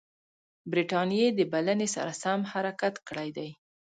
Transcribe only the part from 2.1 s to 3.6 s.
سم حرکت کړی دی.